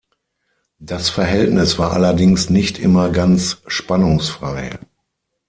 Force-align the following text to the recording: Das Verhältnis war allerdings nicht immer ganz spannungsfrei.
Das 0.79 1.11
Verhältnis 1.11 1.77
war 1.77 1.91
allerdings 1.93 2.49
nicht 2.49 2.79
immer 2.79 3.11
ganz 3.11 3.61
spannungsfrei. 3.67 4.79